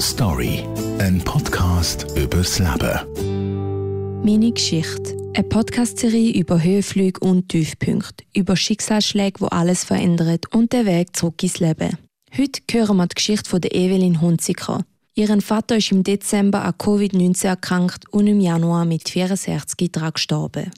Story, 0.00 0.64
ein 0.98 1.20
Podcast 1.24 2.06
übers 2.16 2.58
Leben. 2.58 4.22
Meine 4.24 4.52
Geschichte. 4.52 5.16
Eine 5.34 5.48
Podcast-Serie 5.48 6.32
über 6.32 6.62
Höhenflüge 6.62 7.20
und 7.20 7.48
Tiefpunkte, 7.48 8.24
über 8.34 8.56
Schicksalsschläge, 8.56 9.40
wo 9.40 9.46
alles 9.46 9.84
verändert 9.84 10.54
und 10.54 10.72
den 10.72 10.86
Weg 10.86 11.16
zurück 11.16 11.42
ins 11.42 11.60
Leben. 11.60 11.96
Heute 12.36 12.60
hören 12.70 12.96
wir 12.96 13.06
die 13.06 13.14
Geschichte 13.14 13.50
von 13.50 13.60
Evelyn 13.62 14.20
Hunziker. 14.20 14.84
Ihren 15.14 15.40
Vater 15.40 15.76
ist 15.78 15.90
im 15.90 16.04
Dezember 16.04 16.64
an 16.64 16.74
Covid-19 16.74 17.46
erkrankt 17.46 18.08
und 18.12 18.26
im 18.28 18.40
Januar 18.40 18.84
mit 18.84 19.08
64 19.08 19.90
daran 19.90 20.12
gestorben. 20.12 20.70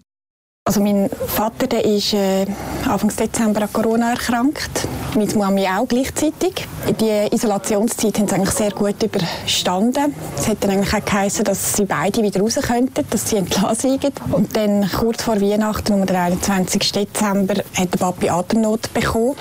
Also 0.71 0.85
mein 0.85 1.11
Vater 1.27 1.67
der 1.67 1.85
ist 1.85 2.15
äh, 2.15 2.47
Anfang 2.89 3.11
Dezember 3.17 3.63
an 3.63 3.73
Corona 3.73 4.11
erkrankt. 4.11 4.87
Meine 5.17 5.35
Mami 5.35 5.67
auch 5.67 5.89
gleichzeitig. 5.89 6.65
Die 7.01 7.35
Isolationszeit 7.35 8.17
haben 8.21 8.29
sie 8.29 8.35
eigentlich 8.37 8.51
sehr 8.51 8.71
gut 8.71 9.03
überstanden. 9.03 10.15
Es 10.37 10.47
hätte 10.47 10.69
dann 10.69 10.77
eigentlich 10.77 10.95
auch 10.95 11.05
geheißen, 11.05 11.45
dass 11.45 11.73
sie 11.73 11.87
beide 11.87 12.23
wieder 12.23 12.41
raus 12.41 12.55
könnten, 12.55 13.05
dass 13.11 13.29
sie 13.29 13.39
entlassen 13.39 13.91
liegen. 13.91 14.13
Und 14.31 14.57
dann 14.57 14.89
kurz 14.97 15.25
vor 15.25 15.41
Weihnachten, 15.41 15.93
um 15.93 16.07
den 16.07 16.15
21. 16.15 16.93
Dezember, 16.93 17.55
hat 17.75 17.93
der 17.93 17.99
Papi 17.99 18.31
Atemnot 18.31 18.95
bekommen. 18.95 19.35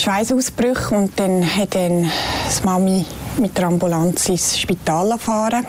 Schweißausbrüche 0.00 0.96
und 0.96 1.12
dann 1.20 1.44
hat 1.44 1.76
dann 1.76 2.10
die 2.10 2.64
Mami 2.66 3.06
mit 3.38 3.56
der 3.56 3.68
Ambulanz 3.68 4.28
ins 4.28 4.58
Spital 4.58 5.10
gefahren. 5.10 5.64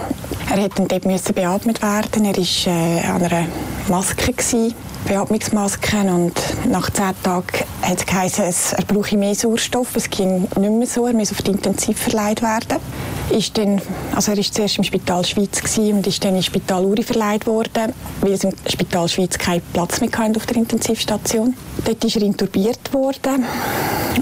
Er 0.49 0.57
musste 0.57 1.33
dort 1.33 1.35
beatmet 1.35 1.83
werden. 1.83 2.25
Er 2.25 2.35
war 2.35 2.73
äh, 2.73 3.07
an 3.07 3.23
einer 3.23 3.45
Maske 3.89 4.33
gewesen. 4.33 4.73
Beatmungsmasken 5.07 6.09
und 6.09 6.33
nach 6.69 6.89
zehn 6.89 7.11
Tagen 7.23 7.45
hat 7.81 7.99
es 7.99 8.05
geheißen, 8.05 8.77
er 8.77 8.85
brauche 8.85 9.17
mehr 9.17 9.35
Sauerstoff, 9.35 9.95
es 9.95 10.09
ging 10.09 10.41
nicht 10.41 10.55
mehr 10.55 10.87
so, 10.87 11.05
er 11.07 11.13
muss 11.13 11.31
auf 11.31 11.41
die 11.41 11.51
Intensiv 11.51 11.97
verleiht 11.97 12.41
werden. 12.41 12.79
Ist 13.29 13.57
dann, 13.57 13.81
also 14.15 14.31
er 14.31 14.37
war 14.37 14.43
zuerst 14.43 14.77
im 14.77 14.83
Spital 14.83 15.25
Schweiz 15.25 15.61
und 15.77 16.05
ist 16.07 16.23
dann 16.23 16.35
ins 16.35 16.45
Spital 16.45 16.85
Uri 16.85 17.03
verleiht 17.03 17.45
worden, 17.47 17.93
weil 18.21 18.33
es 18.33 18.43
im 18.43 18.51
Spital 18.67 19.07
Schweiz 19.07 19.37
keinen 19.37 19.61
Platz 19.73 19.99
mehr 20.01 20.11
hatte 20.11 20.37
auf 20.37 20.45
der 20.45 20.57
Intensivstation. 20.57 21.55
Dort 21.83 22.03
ist 22.03 22.15
er 22.15 22.21
intubiert 22.21 22.93
worden 22.93 23.45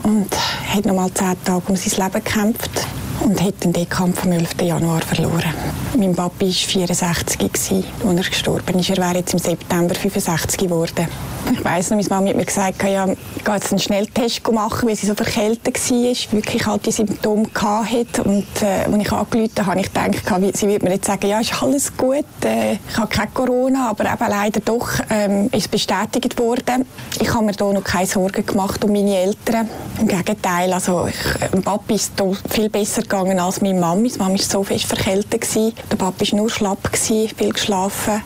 und 0.04 0.30
hat 0.74 0.86
nochmal 0.86 1.12
zehn 1.14 1.36
Tage 1.44 1.64
um 1.68 1.76
sein 1.76 2.04
Leben 2.06 2.24
gekämpft 2.24 2.88
und 3.24 3.42
hat 3.42 3.64
den 3.64 3.90
Kampf 3.90 4.24
am 4.24 4.32
11. 4.32 4.62
Januar 4.62 5.02
verloren. 5.02 5.54
Mein 5.98 6.16
Papi 6.16 6.48
war 6.48 6.54
64, 6.54 7.42
als 7.42 7.72
er 8.18 8.24
gestorben 8.24 8.80
ist. 8.80 8.90
Er 8.90 8.98
wäre 8.98 9.18
jetzt 9.18 9.34
im 9.34 9.40
September 9.40 9.94
65 9.94 10.60
geworden. 10.60 11.08
Ich 11.52 11.66
weiss 11.66 11.90
noch, 11.90 11.98
meine 11.98 12.10
Mama 12.10 12.30
hat 12.30 12.36
mir 12.36 12.46
gesagt, 12.46 12.84
ja, 12.84 13.08
ich 13.36 13.44
gehe 13.44 13.54
jetzt 13.54 13.72
einen 13.72 13.80
Schnelltest 13.80 14.50
machen, 14.52 14.88
weil 14.88 14.96
sie 14.96 15.08
so 15.08 15.16
verkältet 15.16 15.76
war, 15.76 16.32
wirklich 16.32 16.66
halt 16.66 16.86
die 16.86 16.92
Symptome 16.92 17.48
hatte. 17.54 18.24
Und 18.24 18.46
äh, 18.62 18.86
als 18.86 18.98
ich 18.98 19.12
angerufen 19.12 19.52
habe, 19.58 19.66
habe 19.66 19.80
ich 19.80 19.94
gedacht, 19.94 20.58
sie 20.58 20.68
würde 20.68 20.86
mir 20.86 20.94
jetzt 20.94 21.08
sagen, 21.08 21.28
ja, 21.28 21.40
ist 21.40 21.62
alles 21.62 21.96
gut, 21.98 22.26
äh, 22.46 22.74
ich 22.74 22.98
habe 22.98 23.08
kein 23.08 23.34
Corona, 23.34 23.90
aber 23.90 24.06
eben 24.06 24.30
leider 24.30 24.60
doch 24.62 24.90
ähm, 25.10 25.50
ist 25.52 25.72
bestätigt 25.72 26.40
worden. 26.40 26.86
Ich 27.20 27.34
habe 27.34 27.46
mir 27.46 27.54
da 27.54 27.72
noch 27.72 27.84
keine 27.84 28.06
Sorgen 28.06 28.46
gemacht 28.46 28.84
um 28.84 28.92
meine 28.92 29.18
Eltern. 29.18 29.68
Im 30.00 30.08
Gegenteil, 30.08 30.72
also 30.72 31.08
ich, 31.08 31.50
dem 31.50 31.64
Papi 31.64 31.96
ist 31.96 32.14
viel 32.50 32.70
besser 32.70 33.02
gegangen 33.12 33.40
als 33.40 33.62
meine 33.62 33.80
Mama. 33.80 33.95
Meine 33.95 34.17
Mama 34.17 34.31
war 34.31 34.38
so 34.38 34.64
fest 34.64 34.86
verkältet. 34.86 35.42
Gewesen. 35.42 35.73
Der 35.92 35.98
Papa 35.98 36.14
war 36.20 36.38
nur 36.38 36.50
schlapp, 36.50 36.92
gewesen, 36.92 37.30
viel 37.36 37.52
geschlafen. 37.52 38.23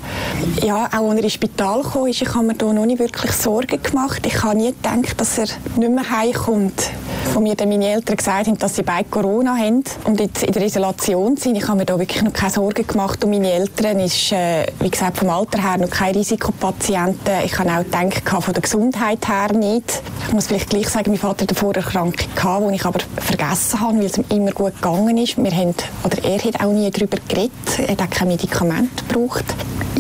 Ja, 0.64 0.86
auch 0.88 1.10
als 1.10 1.18
er 1.18 1.24
ins 1.24 1.34
Spital 1.34 1.82
kam, 1.82 2.06
ich 2.06 2.22
habe 2.28 2.46
mir 2.46 2.54
da 2.54 2.72
noch 2.72 2.86
nicht 2.86 3.00
wirklich 3.00 3.32
Sorgen 3.32 3.82
gemacht. 3.82 4.26
Ich 4.26 4.44
habe 4.44 4.58
nie 4.58 4.74
gedacht, 4.74 5.20
dass 5.20 5.38
er 5.40 5.48
nicht 5.76 5.92
mehr 5.92 6.10
heimkommt. 6.10 6.92
Von 7.34 7.44
mir 7.44 7.56
dann 7.56 7.70
meine 7.70 7.90
Eltern 7.90 8.16
gesagt 8.16 8.48
haben, 8.48 8.58
dass 8.58 8.76
sie 8.76 8.84
beide 8.84 9.10
Corona 9.10 9.56
haben 9.56 9.84
und 10.06 10.20
jetzt 10.20 10.44
in 10.44 10.54
der 10.54 10.64
Isolation 10.64 11.36
sind. 11.38 11.58
Ich 11.58 11.68
habe 11.68 11.80
mir 11.80 11.86
da 11.86 12.00
wirklich 12.00 12.22
noch 12.22 12.34
keine 12.34 12.52
Sorgen 12.52 12.88
gemacht. 12.88 13.24
Und 13.24 13.32
meine 13.32 13.52
Eltern 13.52 14.00
ist, 14.00 14.32
äh, 14.32 14.66
wie 14.80 14.90
gesagt, 14.90 15.18
vom 15.18 15.30
Alter 15.30 15.62
her 15.62 15.78
noch 15.78 15.90
keine 15.90 16.20
Risikopatienten. 16.20 17.34
Ich 17.44 17.58
habe 17.60 17.72
auch 17.72 17.84
gedacht, 17.84 18.44
von 18.44 18.54
der 18.54 18.62
Gesundheit 18.62 19.28
her 19.28 19.52
nicht. 19.54 20.02
Ich 20.28 20.34
muss 20.34 20.48
vielleicht 20.48 20.70
gleich 20.70 20.90
sagen, 20.90 21.12
mein 21.12 21.20
Vater 21.20 21.44
hatte 21.44 21.54
eine 21.54 21.60
Vorerkrankung, 21.60 22.70
die 22.70 22.76
ich 22.76 22.86
aber 22.86 23.00
vergessen 23.18 23.82
habe, 23.82 23.98
weil 23.98 24.06
es 24.06 24.18
ihm 24.18 24.26
immer 24.30 24.52
gut 24.52 24.76
gegangen 24.76 25.18
ist. 25.18 25.38
Wir 25.38 25.52
haben, 25.52 25.76
oder 26.04 26.24
er 26.24 26.44
hat 26.44 26.64
auch 26.64 26.72
nie 26.72 26.90
darüber 26.90 27.18
geredet. 27.28 27.52
Er 27.78 27.90
hat 27.90 28.02
auch 28.02 28.10
kein 28.10 28.30
Medikament 28.30 29.08
gebraucht. 29.08 29.46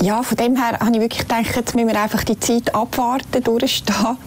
Ja, 0.05 0.21
von 0.21 0.37
dem 0.37 0.55
her 0.55 0.79
habe 0.79 0.91
ich 0.93 1.01
wirklich 1.01 1.21
gedacht, 1.21 1.55
jetzt 1.55 1.73
müssen 1.73 1.87
wir 1.87 1.99
einfach 1.99 2.23
die 2.23 2.39
Zeit 2.39 2.75
abwarten, 2.75 3.43
durchstehen. 3.43 4.17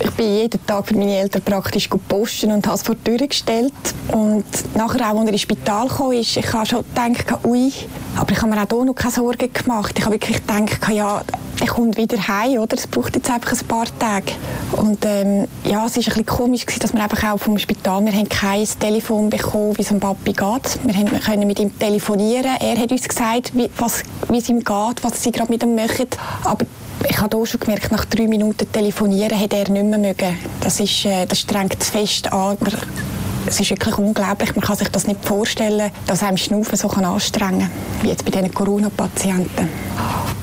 Ich 0.00 0.10
bin 0.10 0.34
jeden 0.34 0.66
Tag 0.66 0.88
für 0.88 0.96
meine 0.96 1.16
Eltern 1.16 1.42
praktisch 1.42 1.88
posten 2.08 2.50
und 2.50 2.66
habe 2.66 2.74
es 2.74 2.82
vor 2.82 2.96
die 2.96 3.16
Tür 3.16 3.24
gestellt. 3.24 3.72
Und 4.08 4.44
nachher 4.74 5.12
auch, 5.12 5.20
als 5.20 5.26
er 5.26 5.32
ins 5.34 5.42
Spital 5.42 5.86
kam, 5.86 6.10
ist, 6.10 6.36
ich 6.36 6.52
habe 6.52 6.66
schon 6.66 6.82
gedacht, 6.82 7.44
ui, 7.44 7.72
aber 8.16 8.32
ich 8.32 8.42
habe 8.42 8.50
mir 8.50 8.60
auch 8.60 8.68
hier 8.68 8.84
noch 8.84 8.94
keine 8.94 9.12
Sorgen 9.12 9.52
gemacht. 9.52 9.94
Ich 9.96 10.04
habe 10.04 10.14
wirklich 10.16 10.44
gedacht, 10.44 10.92
ja, 10.92 11.22
er 11.60 11.66
kommt 11.66 11.96
wieder 11.96 12.28
heim, 12.28 12.58
oder? 12.58 12.76
Es 12.76 12.86
braucht 12.86 13.16
jetzt 13.16 13.30
einfach 13.30 13.52
ein 13.52 13.66
paar 13.66 13.86
Tage. 13.98 14.32
Und 14.72 15.04
ähm, 15.04 15.48
ja, 15.64 15.86
es 15.86 15.96
war 15.96 16.02
ein 16.02 16.04
bisschen 16.04 16.26
komisch, 16.26 16.66
dass 16.78 16.92
wir 16.92 17.02
einfach 17.02 17.32
auch 17.32 17.38
vom 17.38 17.58
Spital, 17.58 18.04
wir 18.04 18.12
haben 18.12 18.28
kein 18.28 18.64
Telefon 18.78 19.30
bekommen, 19.30 19.76
wie 19.76 19.82
es 19.82 19.88
dem 19.88 20.00
Papi 20.00 20.32
geht. 20.32 20.78
Wir 20.84 20.94
haben, 20.94 21.20
können 21.20 21.46
mit 21.46 21.58
ihm 21.58 21.76
telefonieren. 21.78 22.56
Er 22.60 22.76
hat 22.78 22.92
uns 22.92 23.08
gesagt, 23.08 23.52
wie, 23.54 23.68
was, 23.76 24.02
wie 24.28 24.38
es 24.38 24.48
ihm 24.48 24.60
geht, 24.60 25.02
was 25.02 25.22
sie 25.22 25.32
gerade 25.32 25.50
mit 25.50 25.62
ihm 25.62 25.74
machen. 25.74 26.06
Aber 26.44 26.64
ich 27.08 27.18
habe 27.20 27.36
auch 27.36 27.46
schon 27.46 27.60
gemerkt, 27.60 27.90
nach 27.90 28.04
drei 28.04 28.26
Minuten 28.26 28.70
telefonieren 28.70 29.38
hat 29.38 29.52
er 29.52 29.68
nicht 29.68 29.84
mehr 29.84 29.98
mögen. 29.98 30.38
Das, 30.60 30.80
ist, 30.80 31.04
äh, 31.04 31.26
das 31.26 31.40
strengt 31.40 31.82
zu 31.82 32.32
an. 32.32 32.56
Es 33.48 33.58
ist 33.60 33.70
wirklich 33.70 33.96
unglaublich. 33.96 34.54
Man 34.54 34.62
kann 34.62 34.76
sich 34.76 34.88
das 34.90 35.06
nicht 35.06 35.24
vorstellen, 35.24 35.90
dass 36.06 36.22
einem 36.22 36.36
Schnaufen 36.36 36.76
so 36.76 36.90
anstrengen 36.90 37.60
kann, 37.60 37.70
wie 38.02 38.08
jetzt 38.08 38.22
bei 38.26 38.30
diesen 38.30 38.52
Corona-Patienten. 38.52 39.70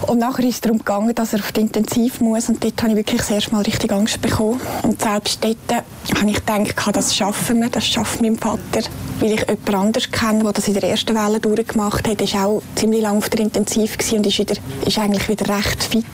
Und 0.08 0.20
nachher 0.20 0.46
ist 0.46 0.56
es 0.56 0.62
darum 0.62 0.80
gegangen, 0.80 1.14
dass 1.16 1.34
er 1.34 1.40
auf 1.40 1.52
die 1.52 1.62
Intensiv 1.62 2.20
muss. 2.20 2.50
Und 2.50 2.64
dort 2.64 2.82
habe 2.82 2.92
ich 2.92 2.98
wirklich 2.98 3.22
das 3.22 3.32
erste 3.32 3.52
Mal 3.52 3.62
richtig 3.62 3.92
Angst 3.92 4.22
bekommen. 4.22 4.60
Und 4.84 5.02
selbst 5.02 5.44
dort 5.44 5.84
habe 6.20 6.30
ich 6.30 6.46
gedacht, 6.46 6.96
das 6.96 7.16
schaffen 7.16 7.62
wir, 7.62 7.70
das 7.70 7.86
schafft 7.86 8.22
mein 8.22 8.38
Vater. 8.38 8.82
Weil 9.20 9.32
ich 9.34 9.42
jemand 9.48 9.74
anderes 9.74 10.12
kenne, 10.12 10.44
der 10.44 10.54
das 10.54 10.68
in 10.68 10.74
der 10.74 10.84
ersten 10.84 11.16
Welle 11.16 11.40
durchgemacht 11.40 12.08
hat, 12.08 12.22
ist 12.22 12.36
auch 12.36 12.62
ziemlich 12.76 13.02
lange 13.02 13.20
auf 13.20 13.30
der 13.30 13.40
Intensiv 13.40 13.98
und 14.12 14.28
ist, 14.28 14.40
wieder, 14.40 14.56
ist 14.86 14.98
eigentlich 14.98 15.30
wieder 15.30 15.56
recht 15.56 15.84
fit. 15.84 16.06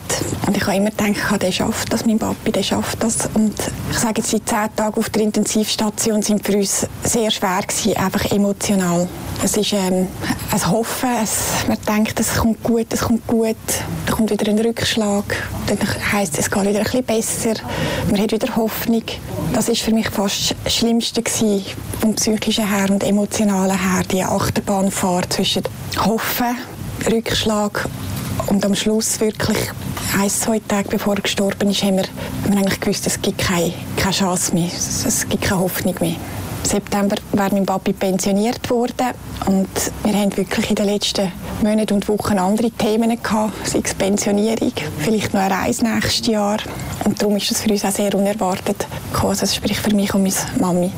Und 0.46 0.56
ich 0.56 0.66
habe 0.66 0.76
immer 0.76 0.90
gedacht, 0.90 1.42
der 1.42 1.52
schafft 1.52 1.92
das, 1.92 2.06
mein 2.06 2.18
Papi, 2.18 2.52
der 2.52 2.62
schafft 2.62 3.02
das. 3.02 3.28
Und 3.34 3.54
ich 3.90 3.98
sage 3.98 4.20
jetzt, 4.20 4.32
die 4.32 4.44
zehn 4.44 4.68
Tage 4.76 4.98
auf 4.98 5.10
der 5.10 5.22
Intensivstation 5.22 6.22
sind 6.22 6.46
für 6.46 6.56
uns 6.56 6.81
sehr 7.04 7.30
schwer 7.30 7.60
gewesen, 7.66 7.96
einfach 7.96 8.30
emotional. 8.30 9.08
Es 9.42 9.56
ist 9.56 9.72
ähm, 9.72 10.06
ein 10.50 10.70
Hoffen, 10.70 11.08
es, 11.22 11.66
man 11.66 11.78
denkt, 11.88 12.20
es 12.20 12.36
kommt 12.36 12.62
gut, 12.62 12.86
es 12.90 13.00
kommt 13.00 13.26
gut, 13.26 13.56
dann 14.06 14.14
kommt 14.14 14.30
wieder 14.30 14.50
ein 14.50 14.58
Rückschlag, 14.58 15.24
dann 15.66 15.78
heisst 16.12 16.34
es, 16.34 16.46
es 16.46 16.50
geht 16.50 16.62
wieder 16.64 16.78
ein 16.78 16.84
bisschen 16.84 17.04
besser, 17.04 17.54
man 18.10 18.20
hat 18.20 18.32
wieder 18.32 18.54
Hoffnung. 18.54 19.02
Das 19.52 19.68
ist 19.68 19.80
für 19.80 19.92
mich 19.92 20.08
fast 20.10 20.54
das 20.64 20.74
Schlimmste 20.74 21.22
gewesen, 21.22 21.64
vom 22.00 22.14
psychischen 22.14 22.68
her 22.68 22.88
und 22.90 23.02
emotionalen 23.02 23.78
her, 23.78 24.02
die 24.10 24.22
Achterbahnfahrt 24.22 25.32
zwischen 25.32 25.62
Hoffen, 25.98 26.56
Rückschlag 27.10 27.88
und 28.46 28.64
am 28.64 28.74
Schluss 28.74 29.20
wirklich 29.20 29.58
ein, 30.18 30.28
zwei 30.28 30.60
Tage 30.60 30.88
bevor 30.88 31.16
er 31.16 31.22
gestorben 31.22 31.70
ist, 31.70 31.82
haben 31.82 31.96
wir, 31.96 32.04
haben 32.04 32.52
wir 32.52 32.58
eigentlich 32.58 32.80
gewusst, 32.80 33.06
es 33.06 33.20
gibt 33.20 33.38
keine, 33.38 33.72
keine 33.96 34.14
Chance 34.14 34.54
mehr, 34.54 34.68
es 34.68 35.28
gibt 35.28 35.42
keine 35.42 35.60
Hoffnung 35.60 35.94
mehr. 36.00 36.16
September 36.72 37.16
wäre 37.32 37.50
mein 37.52 37.66
Papi 37.66 37.92
pensioniert 37.92 38.70
worden 38.70 39.08
und 39.44 39.68
wir 40.04 40.14
haben 40.14 40.34
wirklich 40.34 40.70
in 40.70 40.76
den 40.76 40.86
letzten 40.86 41.30
Monaten 41.62 41.92
und 41.92 42.08
Wochen 42.08 42.38
andere 42.38 42.70
Themen 42.70 43.22
gehabt, 43.22 43.68
sei 43.68 43.82
es 43.84 43.92
Pensionierung, 43.92 44.72
vielleicht 45.00 45.34
noch 45.34 45.42
eine 45.42 45.54
Reise 45.54 45.84
nächstes 45.84 46.28
Jahr 46.28 46.56
und 47.04 47.20
darum 47.20 47.36
ist 47.36 47.50
das 47.50 47.60
für 47.60 47.70
uns 47.70 47.84
auch 47.84 47.90
sehr 47.90 48.14
unerwartet 48.14 48.86
gekommen, 49.12 49.36
also 49.38 49.54
sprich 49.54 49.78
für 49.78 49.94
mich 49.94 50.14
und 50.14 50.22
meine 50.22 50.34
Mami. 50.60 50.90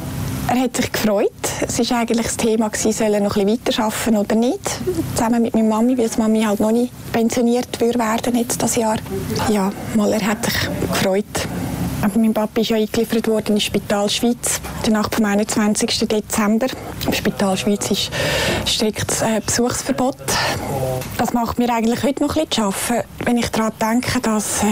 Er 0.47 0.61
hat 0.61 0.77
sich 0.77 0.93
gefreut. 0.93 1.31
Es 1.67 1.79
war 1.91 2.01
eigentlich 2.01 2.27
das 2.27 2.37
Thema, 2.37 2.71
soll 2.73 3.15
er 3.15 3.21
noch 3.21 3.37
ein 3.37 3.47
bisschen 3.47 3.61
weiterarbeiten 3.67 4.17
oder 4.17 4.37
nicht. 4.37 4.61
Zusammen 5.15 5.43
mit 5.43 5.55
meiner 5.55 5.69
Mami, 5.69 5.99
weil 5.99 6.09
die 6.09 6.21
Mami 6.21 6.43
halt 6.43 6.61
noch 6.61 6.71
nicht 6.71 6.93
pensioniert 7.13 7.81
werden 7.81 8.37
jetzt 8.37 8.63
das 8.63 8.77
Jahr. 8.77 8.99
Ja, 9.49 9.73
mal, 9.97 10.13
er 10.13 10.25
hat 10.25 10.45
sich 10.45 10.55
gefreut. 10.93 11.49
Aber 12.05 12.19
mein 12.19 12.35
Papa 12.35 12.61
ist 12.61 12.69
ja 12.69 12.77
eingeliefert 12.77 13.27
worden 13.29 13.55
ins 13.55 13.63
Spital 13.63 14.11
Schweiz, 14.11 14.61
die 14.85 14.91
Nacht 14.91 15.15
vom 15.15 15.25
21. 15.25 16.07
Dezember. 16.07 16.67
Im 17.07 17.15
Spital 17.15 17.57
Schweiz 17.57 17.91
ist 17.91 18.11
striktes 18.67 19.23
äh, 19.23 19.41
Besuchsverbot. 19.45 20.19
Das 21.17 21.33
macht 21.33 21.59
mir 21.59 21.73
eigentlich 21.73 22.03
heute 22.03 22.23
noch 22.23 22.37
ein 22.37 22.47
bisschen 22.47 22.75
zu 22.85 22.91
arbeiten, 22.93 23.09
wenn 23.25 23.39
ich 23.39 23.49
daran 23.49 23.73
denke, 23.81 24.21
dass 24.21 24.63
äh, 24.63 24.65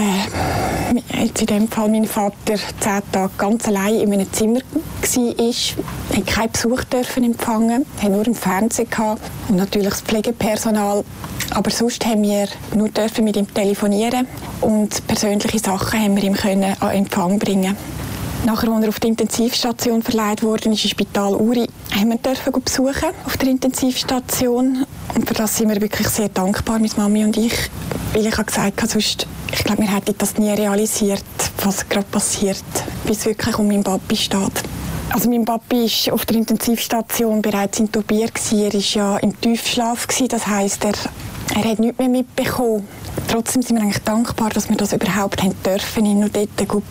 jetzt 1.21 1.41
in 1.41 1.47
dem 1.47 1.67
Fall 1.67 1.89
mein 1.89 2.05
Vater 2.05 2.55
zehn 2.79 3.01
Tage 3.11 3.31
ganz 3.37 3.67
allein 3.67 3.95
in 3.95 4.13
einem 4.13 4.31
Zimmer 4.31 4.59
war. 4.59 6.17
Hat 6.17 6.27
keinen 6.27 6.51
Besuch 6.51 6.83
dürfen 6.85 7.23
empfangen, 7.23 7.85
er 8.01 8.09
nur 8.09 8.25
im 8.25 8.35
Fernsehen 8.35 8.89
gehabt 8.89 9.21
und 9.49 9.57
natürlich 9.57 9.89
das 9.89 10.01
Pflegepersonal. 10.01 11.03
Aber 11.51 11.69
sonst 11.69 12.05
haben 12.05 12.23
wir 12.23 12.47
nur 12.75 12.89
mit 13.21 13.37
ihm 13.37 13.53
telefonieren 13.53 14.27
und 14.61 15.05
persönliche 15.07 15.59
Sachen 15.59 15.99
haben 15.99 16.15
wir 16.15 16.23
ihm 16.23 16.33
können 16.33 16.75
an 16.79 16.91
Empfang 16.91 17.37
bringen. 17.39 17.75
Nachher, 18.45 18.69
als 18.71 18.83
er 18.83 18.89
auf 18.89 18.99
die 18.99 19.07
Intensivstation 19.07 20.01
verleiht 20.01 20.43
wurde, 20.43 20.69
ist 20.69 20.83
im 20.83 20.89
Spital 20.89 21.33
Uri, 21.33 21.65
haben 21.95 22.09
wir 22.09 22.17
dürfen 22.17 22.51
besuchen 22.51 23.09
auf 23.25 23.37
der 23.37 23.47
Intensivstation. 23.47 24.85
Und 25.15 25.27
für 25.27 25.33
das 25.33 25.57
sind 25.57 25.69
wir 25.69 25.79
wirklich 25.81 26.07
sehr 26.07 26.29
dankbar, 26.29 26.79
meine 26.79 26.91
Mami 26.97 27.23
und 27.23 27.37
ich, 27.37 27.53
weil 28.13 28.25
ich 28.25 28.33
habe 28.33 28.45
gesagt 28.45 28.81
habe, 28.81 28.91
sonst, 28.91 29.27
ich 29.51 29.63
glaube, 29.63 29.83
wir 29.83 29.93
hätten 29.93 30.15
das 30.17 30.37
nie 30.37 30.49
realisiert, 30.49 31.23
was 31.63 31.87
gerade 31.87 32.05
passiert, 32.11 32.63
bis 33.05 33.19
es 33.19 33.25
wirklich 33.25 33.57
um 33.59 33.67
meinen 33.67 33.83
Papi 33.83 34.15
steht. 34.15 34.63
Also 35.09 35.29
mein 35.29 35.45
Papi 35.45 35.85
war 35.85 36.13
auf 36.13 36.25
der 36.25 36.37
Intensivstation 36.37 37.41
bereits 37.41 37.79
intubiert. 37.79 38.31
Er 38.51 38.73
war 38.73 38.79
ja 38.79 39.17
im 39.17 39.39
Tiefschlaf. 39.39 40.07
Das 40.27 40.47
heisst, 40.47 40.83
er, 40.83 40.93
er 41.55 41.69
hat 41.69 41.79
nichts 41.79 41.99
mehr 41.99 42.09
mitbekommen. 42.09 42.87
Trotzdem 43.27 43.61
sind 43.61 43.75
wir 43.77 43.83
eigentlich 43.83 44.03
dankbar, 44.03 44.49
dass 44.49 44.69
wir 44.69 44.75
das 44.75 44.93
überhaupt 44.93 45.43
haben 45.43 45.53
dürfen, 45.63 46.05
ihn 46.05 46.21
noch 46.21 46.29
dort 46.29 46.49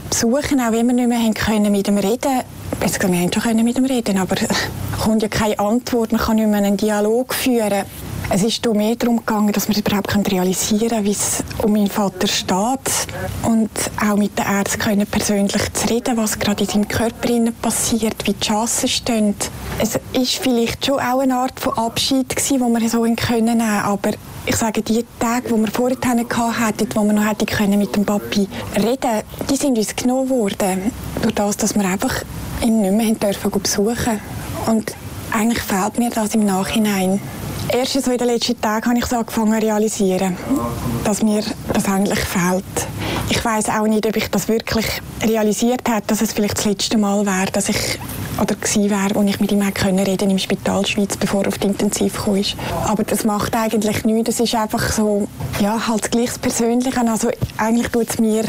besuchen, 0.08 0.60
auch 0.60 0.70
wenn 0.70 0.86
wir 0.86 0.94
nicht 0.94 1.08
mehr 1.08 1.34
können 1.34 1.72
mit 1.72 1.88
ihm 1.88 1.98
reden 1.98 2.42
also, 2.80 2.98
wir 3.12 3.18
haben 3.20 3.32
schon 3.32 3.64
mit 3.64 3.78
ihm 3.78 3.84
reden, 3.84 4.18
aber 4.18 4.36
kommt 5.02 5.22
ja 5.22 5.28
keine 5.28 5.58
Antwort, 5.58 6.12
man 6.12 6.20
kann 6.20 6.36
nicht 6.36 6.48
mehr 6.48 6.58
einen 6.58 6.76
Dialog 6.76 7.32
führen. 7.32 7.84
Es 8.34 8.42
ist 8.42 8.64
mehr 8.64 8.96
darum 8.96 9.18
gegangen, 9.18 9.52
dass 9.52 9.68
wir 9.68 9.76
überhaupt 9.76 10.32
realisieren 10.32 10.88
können, 10.88 11.04
wie 11.04 11.10
es 11.10 11.44
um 11.62 11.70
meinen 11.70 11.88
Vater 11.88 12.26
steht 12.26 12.80
und 13.42 13.68
auch 14.00 14.16
mit 14.16 14.38
den 14.38 14.46
Ärzten 14.46 14.78
können 14.78 15.06
persönlich 15.06 15.70
zu 15.74 15.88
reden, 15.88 16.16
was 16.16 16.38
gerade 16.38 16.64
in 16.64 16.70
seinem 16.70 16.88
Körper 16.88 17.28
passiert, 17.60 18.26
wie 18.26 18.32
die 18.32 18.40
Chancen 18.40 18.88
stehen. 18.88 19.34
Es 19.78 20.00
ist 20.14 20.36
vielleicht 20.36 20.86
schon 20.86 20.98
auch 20.98 21.20
eine 21.20 21.34
Art 21.34 21.60
von 21.60 21.74
Abschied 21.74 22.34
gewesen, 22.34 22.60
wo 22.62 22.70
wir 22.70 22.88
so 22.88 23.04
nehmen 23.04 23.16
können, 23.16 23.60
aber 23.60 24.12
ich 24.46 24.56
sage, 24.56 24.80
die 24.80 25.04
Tage, 25.18 25.50
die 25.50 25.60
wir 25.60 25.68
vorher 25.68 25.98
hatten, 26.00 26.88
wo 26.94 27.04
wir 27.04 27.12
noch 27.12 27.28
hätten 27.28 27.44
können 27.44 27.78
mit 27.78 27.94
dem 27.94 28.06
Papi 28.06 28.48
reden, 28.76 29.24
die 29.50 29.56
sind 29.56 29.76
uns 29.76 29.94
genommen 29.94 30.30
worden. 30.30 30.90
Durch 31.20 31.34
das, 31.34 31.58
dass 31.58 31.74
wir 31.74 31.84
einfach 31.84 32.22
ihn 32.64 32.80
nicht 32.80 33.20
mehr 33.20 33.34
besuchen 33.34 34.20
durften. 34.64 35.11
Eigentlich 35.32 35.62
fehlt 35.62 35.98
mir 35.98 36.10
das 36.10 36.34
im 36.34 36.44
Nachhinein 36.44 37.20
erst 37.72 38.02
so 38.02 38.10
in 38.10 38.18
den 38.18 38.28
letzten 38.28 38.60
Tagen 38.60 38.90
habe 38.90 38.98
ich 38.98 39.06
so 39.06 39.16
angefangen 39.16 39.52
zu 39.52 39.66
realisieren, 39.66 40.36
dass 41.04 41.22
mir 41.22 41.42
das 41.72 41.86
eigentlich 41.86 42.20
fehlt. 42.20 42.64
Ich 43.30 43.42
weiß 43.42 43.70
auch 43.70 43.86
nicht, 43.86 44.06
ob 44.06 44.16
ich 44.16 44.28
das 44.30 44.48
wirklich 44.48 44.86
realisiert 45.22 45.88
habe, 45.88 46.02
dass 46.06 46.20
es 46.20 46.32
vielleicht 46.32 46.58
das 46.58 46.64
letzte 46.66 46.98
Mal 46.98 47.24
wäre, 47.24 47.50
dass 47.52 47.68
ich 47.68 47.98
oder 48.40 48.54
gewesen 48.54 48.90
wäre, 48.90 49.14
wo 49.14 49.22
ich 49.22 49.40
mit 49.40 49.52
ihm 49.52 49.62
können 49.74 49.98
reden 49.98 50.30
im 50.30 50.38
Spital 50.38 50.86
Schweiz, 50.86 51.16
bevor 51.16 51.42
er 51.42 51.48
auf 51.48 51.58
die 51.58 51.66
Intensiv 51.66 52.24
kam. 52.24 52.42
Aber 52.86 53.04
das 53.04 53.24
macht 53.24 53.54
eigentlich 53.54 54.04
nichts. 54.04 54.30
Es 54.30 54.40
ist 54.40 54.54
einfach 54.54 54.90
so, 54.90 55.28
ja, 55.60 55.86
halt 55.86 56.10
gleich 56.10 56.26
das 56.26 56.38
Persönliche. 56.38 57.00
Also 57.06 57.28
eigentlich 57.58 57.88
tut 57.88 58.08
es 58.08 58.18
mir 58.18 58.44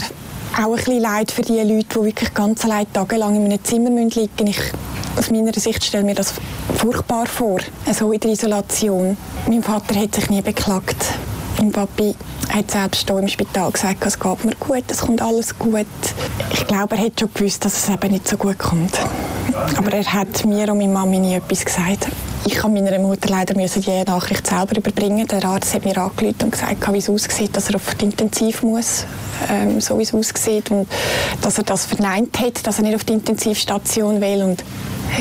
auch 0.57 0.69
ein 0.69 0.75
bisschen 0.75 1.01
leid 1.01 1.31
für 1.31 1.41
die 1.41 1.59
Leute, 1.59 1.85
die 1.95 2.05
wirklich 2.05 2.33
ganz 2.33 2.63
allein 2.63 2.91
tagelang 2.93 3.35
in 3.35 3.45
einem 3.45 3.63
Zimmer 3.63 3.89
liegen 3.89 4.09
müssen. 4.09 4.47
Ich 4.47 4.61
aus 5.17 5.29
meiner 5.31 5.53
Sicht 5.53 5.83
stelle 5.83 6.03
mir 6.03 6.15
das 6.15 6.33
furchtbar 6.77 7.25
vor, 7.25 7.59
so 7.91 8.11
in 8.11 8.19
der 8.19 8.31
Isolation. 8.31 9.17
Mein 9.47 9.63
Vater 9.63 9.95
hat 9.95 10.15
sich 10.15 10.29
nie 10.29 10.41
beklagt. 10.41 11.05
Mein 11.57 11.71
Papi 11.71 12.15
hat 12.49 12.71
selbst 12.71 13.07
hier 13.07 13.19
im 13.19 13.27
Spital 13.27 13.71
gesagt, 13.71 14.05
es 14.05 14.19
geht 14.19 14.45
mir 14.45 14.55
gut, 14.55 14.83
es 14.87 14.99
kommt 14.99 15.21
alles 15.21 15.57
gut. 15.57 15.85
Ich 16.51 16.67
glaube, 16.67 16.95
er 16.95 17.05
hat 17.05 17.19
schon 17.19 17.33
gewusst, 17.33 17.63
dass 17.63 17.77
es 17.77 17.89
eben 17.89 18.11
nicht 18.11 18.27
so 18.27 18.37
gut 18.37 18.57
kommt. 18.57 18.99
Aber 19.77 19.93
er 19.93 20.05
hat 20.05 20.45
mir 20.45 20.71
und 20.71 20.79
meiner 20.79 20.93
Mami 20.93 21.19
nie 21.19 21.35
etwas 21.35 21.63
gesagt. 21.63 22.07
Ich 22.45 22.61
habe 22.61 22.73
meiner 22.73 22.99
Mutter 22.99 23.29
leider 23.29 23.53
die 23.53 24.03
Nachricht 24.05 24.47
selber 24.47 24.75
überbringen. 24.75 25.25
Der 25.27 25.45
Arzt 25.45 25.73
hat 25.73 25.85
mir 25.85 25.97
angerufen 25.97 26.35
und 26.43 26.51
gesagt, 26.51 26.93
wie 26.93 26.97
es 26.97 27.09
aussieht, 27.09 27.55
dass 27.55 27.69
er 27.69 27.75
auf 27.75 27.95
die 27.95 28.05
Intensiv 28.05 28.63
muss, 28.63 29.05
ähm, 29.49 29.79
so 29.79 29.97
wie 29.97 30.03
es 30.03 30.13
aussieht 30.13 30.69
und 30.69 30.87
dass 31.41 31.57
er 31.57 31.63
das 31.63 31.85
verneint 31.85 32.37
hat, 32.39 32.65
dass 32.67 32.79
er 32.79 32.83
nicht 32.83 32.95
auf 32.95 33.05
die 33.05 33.13
Intensivstation 33.13 34.19
will 34.19 34.43
und 34.43 34.63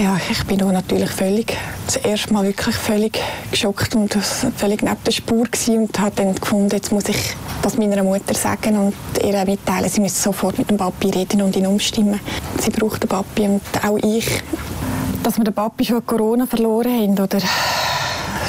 ja, 0.00 0.18
ich 0.30 0.42
bin 0.44 0.62
auch 0.62 0.72
natürlich 0.72 1.10
völlig, 1.10 1.54
das 1.86 1.96
erste 1.96 2.32
Mal 2.32 2.44
wirklich 2.44 2.74
völlig 2.74 3.20
geschockt 3.50 3.94
und 3.94 4.14
völlig 4.14 4.82
neben 4.82 4.96
der 5.04 5.12
Spur 5.12 5.44
gewesen 5.44 5.82
und 5.82 5.98
habe 6.00 6.16
dann 6.16 6.34
gefunden, 6.34 6.70
jetzt 6.70 6.92
muss 6.92 7.08
ich 7.08 7.36
das 7.60 7.76
meiner 7.76 8.02
Mutter 8.02 8.34
sagen 8.34 8.78
und 8.78 8.94
ihr 9.22 9.44
mitteilen, 9.44 9.90
sie 9.90 10.00
müssen 10.00 10.22
sofort 10.22 10.58
mit 10.58 10.70
dem 10.70 10.78
Papi 10.78 11.10
reden 11.10 11.42
und 11.42 11.54
ihn 11.56 11.66
umstimmen. 11.66 12.18
Sie 12.58 12.70
braucht 12.70 13.02
den 13.02 13.08
Papi 13.08 13.42
und 13.42 13.60
auch 13.84 13.98
ich. 13.98 14.42
Dass 15.22 15.36
wir 15.38 15.44
den 15.44 15.54
Papi 15.54 15.84
schon 15.84 16.04
Corona 16.04 16.46
verloren 16.46 16.92
haben 16.92 17.12
oder 17.12 17.38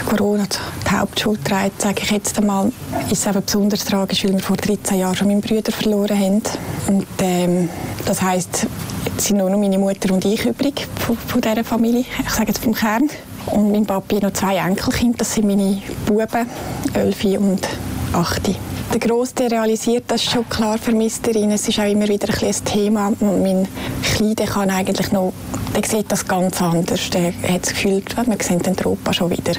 Corona 0.06 0.46
die 0.46 0.92
Hauptschuld 0.92 1.46
trägt, 1.46 1.82
sage 1.82 2.02
ich 2.02 2.12
jetzt 2.12 2.38
einmal, 2.40 2.72
ist 3.12 3.26
es 3.26 3.34
besonders 3.34 3.86
tragisch, 3.86 4.24
weil 4.24 4.34
wir 4.34 4.40
vor 4.40 4.58
13 4.58 4.98
Jahren 4.98 5.16
schon 5.16 5.28
meinen 5.28 5.42
Bruder 5.42 5.72
verloren 5.72 6.20
haben. 6.20 6.42
Und 6.88 7.06
ähm, 7.20 7.70
das 8.06 8.22
heisst, 8.22 8.68
jetzt 9.06 9.28
sind 9.28 9.38
nur 9.38 9.50
noch 9.50 9.60
meine 9.60 9.78
Mutter 9.78 10.14
und 10.14 10.26
ich 10.26 10.46
übrig 10.46 10.88
von, 10.96 11.16
von 11.16 11.42
dieser 11.42 11.64
Familie. 11.64 12.06
Ich 12.24 12.30
sage 12.30 12.48
jetzt 12.48 12.64
vom 12.64 12.74
Kern. 12.74 13.10
Und 13.48 13.72
mein 13.72 13.86
Papi 13.86 14.20
noch 14.20 14.34
zwei 14.34 14.56
Enkelkinder, 14.56 15.18
das 15.20 15.34
sind 15.34 15.48
meine 15.48 15.82
Buben, 16.06 16.48
Elfi 16.94 17.38
und 17.38 17.68
Achti. 18.14 18.56
Der 18.94 19.00
Grosse 19.00 19.50
realisiert 19.52 20.06
das 20.08 20.24
schon 20.24 20.48
klar, 20.48 20.78
vermisst 20.78 21.28
er 21.28 21.36
ihn. 21.36 21.52
Es 21.52 21.68
ist 21.68 21.80
auch 21.80 21.90
immer 21.90 22.08
wieder 22.08 22.30
ein, 22.30 22.48
ein 22.48 22.66
Thema. 22.66 23.08
Und 23.20 23.42
mein 23.42 23.68
Kleiner 24.04 24.50
kann 24.50 24.70
eigentlich 24.70 25.12
noch 25.12 25.34
der 25.76 25.84
sieht 25.86 26.12
das 26.12 26.28
ganz 26.28 26.62
anders. 26.62 27.10
Der 27.10 27.28
hat 27.28 27.64
das 27.64 27.70
Gefühl, 27.70 28.04
wir 28.26 28.38
sehen 28.42 28.60
den 28.60 28.76
Tropa 28.76 29.14
schon 29.14 29.32
wieder. 29.32 29.54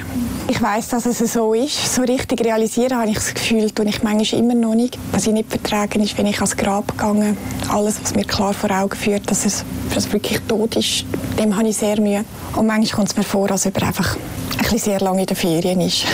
Ich 0.49 0.61
weiß, 0.61 0.89
dass 0.89 1.07
es 1.07 1.33
so 1.33 1.55
ist. 1.55 1.95
So 1.95 2.03
richtig 2.03 2.45
realisieren 2.45 2.97
habe 2.97 3.09
ich 3.09 3.17
das 3.17 3.35
Gefühl, 3.35 3.71
tue 3.71 3.87
ich 3.87 4.03
manchmal 4.03 4.41
immer 4.41 4.55
noch 4.55 4.75
nicht. 4.75 4.99
Was 5.13 5.27
ich 5.27 5.33
nicht 5.33 5.51
vertragen 5.51 6.03
ist, 6.03 6.17
wenn 6.19 6.27
ich 6.27 6.37
ans 6.37 6.57
Grab 6.57 6.89
gegangen 6.89 7.37
Alles, 7.69 8.01
was 8.03 8.15
mir 8.15 8.25
klar 8.25 8.53
vor 8.55 8.71
Augen 8.71 8.97
führt, 8.97 9.31
dass 9.31 9.47
es, 9.47 9.65
dass 9.95 10.13
wirklich 10.13 10.41
tot 10.47 10.77
ist, 10.77 11.05
dem 11.39 11.57
habe 11.57 11.69
ich 11.69 11.77
sehr 11.77 12.01
Mühe. 12.01 12.25
Und 12.57 12.67
manchmal 12.67 12.97
kommt 12.97 13.09
es 13.11 13.17
mir 13.17 13.25
vor, 13.25 13.51
als 13.51 13.67
ob 13.67 13.77
er 13.79 13.89
einfach 13.89 14.17
ein 14.17 14.59
bisschen 14.59 14.79
sehr 14.79 15.01
lange 15.01 15.23
in 15.23 15.27
den 15.27 15.37
Ferien 15.37 15.81
ist. 15.81 16.05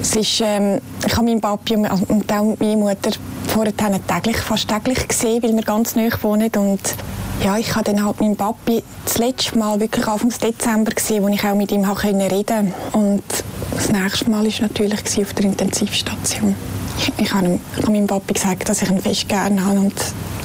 Es 0.00 0.16
ist 0.16 0.40
ähm, 0.44 0.80
ich 1.06 1.16
habe 1.16 1.26
meinen 1.26 1.40
Papi 1.40 1.76
und 1.76 1.86
auch 1.86 2.56
meine 2.58 2.76
Mutter 2.76 3.10
vorher 3.46 3.72
täglich, 3.76 4.36
fast 4.36 4.68
täglich 4.68 5.08
gesehen, 5.08 5.42
weil 5.42 5.54
wir 5.54 5.62
ganz 5.62 5.96
nahe 5.96 6.10
wohnen. 6.22 6.50
Und 6.56 6.80
ja, 7.44 7.56
ich 7.56 7.74
habe 7.74 7.84
dann 7.84 8.04
halt 8.04 8.20
meinen 8.20 8.36
Papi 8.36 8.82
das 9.04 9.18
letzte 9.18 9.58
Mal 9.58 9.78
wirklich 9.80 10.06
Anfang 10.06 10.30
Dezember 10.30 10.90
gesehen, 10.90 11.22
wo 11.22 11.28
ich 11.28 11.44
auch 11.44 11.54
mit 11.54 11.70
ihm 11.70 11.84
reden 11.84 12.18
konnte. 12.18 12.72
Und 12.92 13.22
das 13.74 13.90
nächste 13.90 14.30
Mal 14.30 14.44
war 14.44 14.52
natürlich 14.60 15.22
auf 15.22 15.34
der 15.34 15.44
Intensivstation. 15.44 16.54
Ich, 16.98 17.32
habe, 17.32 17.46
ihm, 17.46 17.60
ich 17.76 17.82
habe 17.82 17.92
meinem 17.92 18.06
Papi 18.06 18.34
gesagt, 18.34 18.68
dass 18.68 18.82
ich 18.82 18.90
ihn 18.90 19.00
fest 19.00 19.28
gerne 19.28 19.64
habe 19.64 19.78
und 19.78 19.94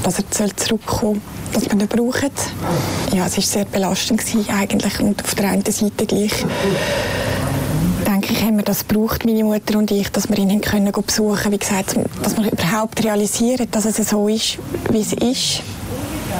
dass 0.03 0.19
er 0.19 0.55
zurückkommen 0.55 1.21
soll, 1.51 1.61
dass 1.61 1.65
wir 1.65 1.81
ihn 1.81 1.87
brauchen. 1.87 2.29
Ja, 3.13 3.25
es 3.25 3.37
war 3.37 3.43
sehr 3.43 3.65
belastend 3.65 4.21
eigentlich 4.49 4.99
und 4.99 5.23
auf 5.23 5.33
der 5.35 5.49
einen 5.49 5.65
Seite 5.65 6.05
gleich 6.05 6.45
denke 8.23 8.33
ich, 8.33 8.43
haben 8.43 8.57
wir 8.57 8.63
das 8.63 8.87
gebraucht, 8.87 9.25
meine 9.25 9.43
Mutter 9.43 9.77
und 9.77 9.91
ich, 9.91 10.09
dass 10.09 10.29
wir 10.29 10.37
ihn 10.37 10.61
können 10.61 10.91
besuchen 10.91 11.51
Wie 11.51 11.57
gesagt, 11.57 11.95
dass 12.21 12.37
wir 12.37 12.51
überhaupt 12.51 13.03
realisieren, 13.03 13.67
dass 13.71 13.85
es 13.85 13.97
so 14.09 14.27
ist, 14.27 14.59
wie 14.91 15.01
es 15.01 15.13
ist. 15.13 15.63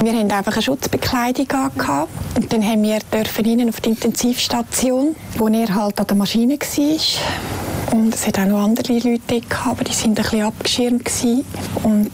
Wir 0.02 0.12
hatten 0.12 0.30
einfach 0.30 0.52
eine 0.52 0.62
Schutzbekleidung 0.62 1.46
gehabt. 1.46 2.10
und 2.36 2.52
dann 2.52 2.62
haben 2.62 2.82
wir 2.82 2.98
dürfen 3.12 3.46
rein 3.46 3.68
auf 3.68 3.80
die 3.80 3.90
Intensivstation, 3.90 5.16
wo 5.38 5.48
er 5.48 5.74
halt 5.74 6.00
an 6.00 6.06
der 6.06 6.16
Maschine 6.16 6.58
war. 6.58 7.98
Und 7.98 8.14
es 8.14 8.26
hat 8.26 8.38
auch 8.38 8.46
noch 8.46 8.64
andere 8.64 8.92
Leute 8.94 9.40
gehabt, 9.40 9.66
aber 9.66 9.84
die 9.84 9.92
waren 9.92 10.10
ein 10.10 10.14
bisschen 10.14 10.42
abgeschirmt 10.42 11.04
gewesen. 11.04 11.44
Und 11.82 12.10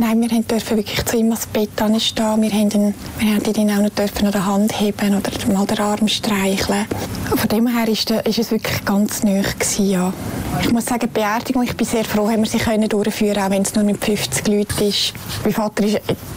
Nein, 0.00 0.20
wir 0.20 0.28
durften 0.28 0.76
wirklich 0.76 1.04
zu 1.06 1.16
ihm 1.16 1.32
ans 1.32 1.46
Bett 1.46 1.70
stehen. 1.98 2.42
Wir 2.42 2.52
haben 2.52 2.94
wir 3.18 3.34
haben 3.34 3.54
ihn 3.56 3.70
auch 3.70 3.82
noch 3.82 3.90
dürfen 3.90 4.26
an 4.26 4.32
der 4.32 4.46
Hand 4.46 4.80
heben 4.80 5.16
oder 5.16 5.30
mal 5.52 5.66
den 5.66 5.80
Arm 5.80 6.06
streicheln. 6.06 6.86
Von 7.34 7.48
dem 7.48 7.66
her 7.66 7.88
ist, 7.88 8.08
es 8.10 8.50
wirklich 8.50 8.84
ganz 8.84 9.24
neu 9.24 9.42
ja. 9.78 10.12
Ich 10.60 10.72
muss 10.72 10.86
sagen, 10.86 11.00
die 11.00 11.06
Beerdigung, 11.06 11.62
ich 11.62 11.76
bin 11.76 11.86
sehr 11.86 12.04
froh, 12.04 12.28
haben 12.28 12.42
wir 12.42 12.46
sie 12.46 12.58
können 12.58 12.88
durchführen, 12.88 13.38
auch 13.38 13.50
wenn 13.50 13.62
es 13.62 13.74
nur 13.74 13.84
mit 13.84 14.04
50 14.04 14.46
Leuten 14.48 14.88
ist. 14.88 15.14
Mein 15.44 15.52
Vater 15.52 15.84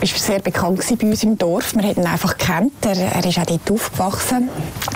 ist 0.02 0.18
sehr 0.20 0.40
bekannt 0.40 0.84
bei 1.00 1.08
uns 1.08 1.24
im 1.24 1.38
Dorf. 1.38 1.76
Wir 1.76 1.84
haben 1.84 2.02
ihn 2.02 2.06
einfach 2.06 2.38
gekannt. 2.38 2.74
Er, 2.82 2.98
er 2.98 3.26
ist 3.26 3.40
auch 3.40 3.46
dort 3.46 3.72
aufgewachsen. 3.72 4.50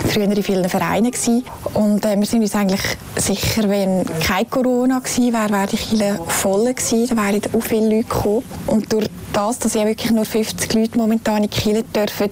Früher 0.08 0.24
in 0.24 0.42
vielen 0.42 0.68
Vereinen 0.68 1.10
gewesen. 1.10 1.44
Und 1.74 2.04
äh, 2.04 2.16
wir 2.16 2.26
sind 2.26 2.42
uns 2.42 2.54
eigentlich 2.54 2.82
sicher, 3.16 3.68
wenn 3.68 4.04
kein 4.20 4.48
Corona 4.48 5.00
gewesen 5.00 5.32
wäre, 5.32 5.50
wäre 5.50 5.66
die 5.66 5.76
Kirche 5.76 6.20
voll 6.28 6.72
gewesen. 6.72 7.06
Da 7.08 7.16
wären 7.16 7.42
auch 7.52 7.62
viele 7.62 7.96
Leute 7.96 8.08
gekommen. 8.08 8.44
Und 8.66 8.92
durch 8.92 9.08
das, 9.32 9.58
dass 9.58 9.74
ja 9.74 9.84
wirklich 9.84 10.12
nur 10.12 10.24
50 10.24 10.72
Leute 10.74 10.98
momentan 10.98 11.42
in 11.42 11.50
die 11.50 11.56
Kirche 11.56 11.82
dürfen, 11.82 12.30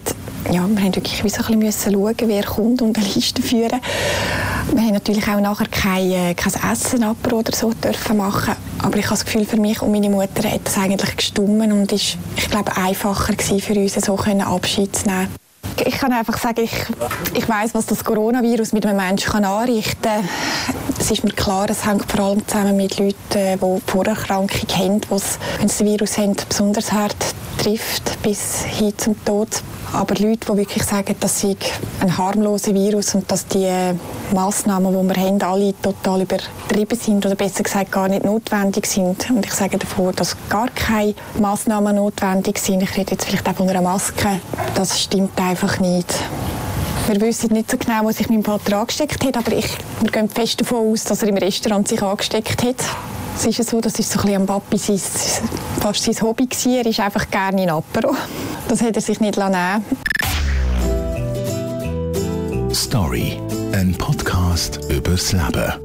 ja, 0.50 0.66
wir 0.68 0.82
haben 0.84 0.94
wirklich 0.94 1.24
wie 1.24 1.30
so 1.30 1.42
ein 1.42 1.60
bisschen 1.60 1.92
schauen, 1.94 2.14
wer 2.26 2.44
kommt 2.44 2.82
und 2.82 2.96
eine 2.96 3.06
Liste 3.06 3.42
führen. 3.42 3.80
Wir 4.72 4.82
haben 4.82 4.92
natürlich 4.92 5.26
auch 5.28 5.40
nachher 5.40 5.66
kein, 5.68 6.10
äh, 6.10 6.34
kein 6.34 6.52
Essen 6.72 7.04
oder 7.04 7.52
so 7.56 7.72
dürfen 7.72 8.16
machen. 8.16 8.56
Aber 8.78 8.96
ich 8.96 9.04
habe 9.04 9.14
das 9.14 9.24
Gefühl, 9.24 9.44
für 9.44 9.58
mich 9.58 9.82
und 9.82 9.92
meine 9.92 10.08
Mutter 10.08 10.50
hat 10.50 10.60
das 10.64 10.78
eigentlich 10.78 11.16
gestummen 11.16 11.72
und 11.72 11.92
ist, 11.92 12.16
ich 12.36 12.50
glaube, 12.50 12.76
einfacher 12.76 13.34
gewesen 13.34 13.60
für 13.60 13.74
uns, 13.74 13.94
so 13.94 14.16
können 14.16 14.40
Abschied 14.40 14.94
zu 14.96 15.06
nehmen. 15.06 15.28
Ich 15.84 15.98
kann 15.98 16.12
einfach 16.12 16.38
sagen, 16.38 16.62
ich, 16.62 16.72
ich 17.34 17.48
weiß, 17.48 17.74
was 17.74 17.86
das 17.86 18.04
Coronavirus 18.04 18.72
mit 18.72 18.86
einem 18.86 18.96
Menschen 18.96 19.32
kann 19.32 19.44
anrichten 19.44 20.02
kann. 20.02 20.28
Es 20.98 21.10
ist 21.10 21.24
mir 21.24 21.32
klar, 21.32 21.68
es 21.68 21.84
hängt 21.84 22.10
vor 22.10 22.20
allem 22.24 22.46
zusammen 22.46 22.76
mit 22.76 22.98
Leuten, 22.98 23.14
die 23.32 23.90
Vorerkrankung 23.90 24.68
haben, 24.76 25.00
die 25.00 25.10
wenn 25.10 25.68
sie 25.68 25.84
das 25.84 25.84
Virus 25.84 26.18
haben, 26.18 26.36
besonders 26.48 26.92
hart 26.92 27.16
trifft, 27.64 28.22
bis 28.22 28.62
hin 28.64 28.92
zum 28.96 29.22
Tod. 29.24 29.48
Aber 29.92 30.14
Leute, 30.16 30.52
die 30.52 30.56
wirklich 30.58 30.82
sagen, 30.82 31.14
dass 31.20 31.40
sie 31.40 31.56
ein 32.00 32.18
harmloser 32.18 32.74
Virus 32.74 33.14
und 33.14 33.30
dass 33.30 33.46
die 33.46 33.70
Massnahmen, 34.34 34.92
die 34.92 35.14
wir 35.14 35.22
haben, 35.22 35.40
alle 35.42 35.72
total 35.80 36.22
übertrieben 36.22 36.98
sind 36.98 37.24
oder 37.24 37.36
besser 37.36 37.62
gesagt 37.62 37.92
gar 37.92 38.08
nicht 38.08 38.24
notwendig 38.24 38.86
sind. 38.86 39.30
Und 39.30 39.46
ich 39.46 39.52
sage 39.52 39.78
davor, 39.78 40.12
dass 40.12 40.36
gar 40.48 40.68
keine 40.70 41.14
Massnahmen 41.40 41.96
notwendig 41.96 42.58
sind. 42.58 42.82
Ich 42.82 42.96
rede 42.96 43.12
jetzt 43.12 43.24
vielleicht 43.24 43.48
auch 43.48 43.54
von 43.54 43.68
einer 43.68 43.82
Maske. 43.82 44.40
Das 44.74 45.00
stimmt 45.00 45.40
einfach 45.40 45.78
nicht. 45.80 46.12
Wir 47.06 47.20
wissen 47.20 47.52
nicht 47.52 47.70
so 47.70 47.78
genau, 47.78 48.04
was 48.04 48.16
sich 48.16 48.28
mein 48.28 48.42
Vater 48.42 48.78
angesteckt 48.78 49.24
hat, 49.24 49.36
aber 49.36 49.52
ich, 49.52 49.76
wir 50.00 50.10
gehen 50.10 50.28
fest 50.28 50.60
davon 50.60 50.92
aus, 50.92 51.04
dass 51.04 51.22
er 51.22 51.28
im 51.28 51.36
Restaurant 51.36 51.86
sich 51.86 52.02
angesteckt 52.02 52.62
hat. 52.62 52.76
Es 53.36 53.46
ist 53.46 53.68
so, 53.68 53.80
das 53.80 53.98
ist 53.98 54.10
so 54.10 54.20
ein 54.20 54.34
am 54.36 54.46
Papi 54.46 54.78
sein, 54.78 55.00
fast 55.80 56.04
sein 56.04 56.20
Hobby 56.22 56.46
gewesen. 56.46 56.72
Er 56.72 56.86
ist 56.86 57.00
einfach 57.00 57.30
gerne 57.30 57.64
in 57.64 57.70
Apero. 57.70 58.16
Das 58.68 58.80
hat 58.80 58.96
er 58.96 59.02
sich 59.02 59.20
nicht 59.20 59.36
nehmen 59.36 59.84
Story, 62.72 63.40
ein 63.72 63.94
Podcast 63.98 64.80
übers 64.88 65.32
Leben. 65.32 65.83